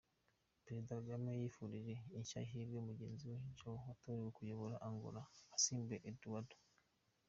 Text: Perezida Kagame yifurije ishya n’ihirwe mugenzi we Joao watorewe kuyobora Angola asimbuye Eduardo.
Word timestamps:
Perezida 0.63 0.91
Kagame 0.99 1.31
yifurije 1.41 1.93
ishya 2.21 2.39
n’ihirwe 2.41 2.77
mugenzi 2.87 3.23
we 3.31 3.37
Joao 3.57 3.79
watorewe 3.87 4.29
kuyobora 4.37 4.75
Angola 4.87 5.21
asimbuye 5.55 5.97
Eduardo. 6.11 6.57